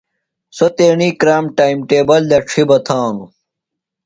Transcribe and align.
سوۡ 0.57 0.71
تیݨی 0.77 1.09
کرام 1.21 1.45
ٹائم 1.57 1.77
ٹیبل 1.89 2.21
دڇھیۡ 2.31 2.67
بہ 2.69 2.77
تھانوۡ۔ 2.85 3.29